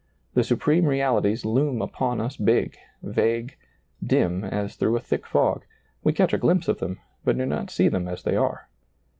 [0.33, 3.55] The supreme realities loom upon us big, vague,
[4.03, 5.63] dim, as dirou^ a thick fog;
[6.03, 8.67] we catch a glimpse of them, but do not see them as tbey are.